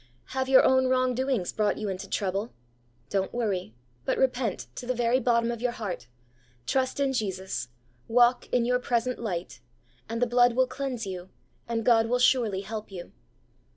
[0.33, 2.51] Have your own wrong doings brought you into trouble?
[3.11, 6.07] Don't worry, but repent HOLINESS AND WORRY 77 to the very bottom of your heart,
[6.65, 7.67] trust in Jesus,
[8.07, 9.59] walk in your present light,
[10.09, 11.29] and the Blood will cleanse you,
[11.67, 13.11] and God will surely help you.